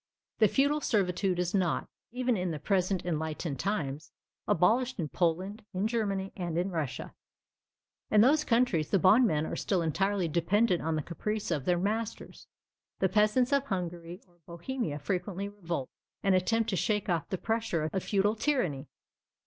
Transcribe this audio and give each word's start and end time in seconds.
The 0.39 0.47
feudal 0.47 0.81
servitude 0.81 1.37
is 1.37 1.53
not, 1.53 1.87
even 2.11 2.35
in 2.35 2.49
the 2.49 2.57
present 2.57 3.05
enlightened 3.05 3.59
times, 3.59 4.11
abolished 4.47 4.99
in 4.99 5.09
Poland, 5.09 5.63
in 5.75 5.87
Germany, 5.87 6.31
and 6.35 6.57
in 6.57 6.71
Russia. 6.71 7.13
In 8.09 8.21
those 8.21 8.43
countries, 8.43 8.89
the 8.89 8.97
bondmen 8.97 9.45
are 9.45 9.55
still 9.55 9.83
entirely 9.83 10.27
dependent 10.27 10.81
on 10.81 10.95
the 10.95 11.03
caprice 11.03 11.51
of 11.51 11.65
their 11.65 11.77
masters. 11.77 12.47
The 12.97 13.09
peasants 13.09 13.51
of 13.53 13.67
Hungary 13.67 14.21
or 14.27 14.39
Bohemia 14.47 14.97
frequently 14.97 15.47
revolt, 15.49 15.87
and 16.23 16.33
attempt 16.33 16.71
to 16.71 16.75
shake 16.75 17.07
off 17.07 17.29
the 17.29 17.37
pressure 17.37 17.87
of 17.93 18.03
feudal 18.03 18.33
tyranny. 18.33 18.87